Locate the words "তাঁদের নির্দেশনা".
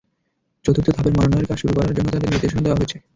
2.11-2.63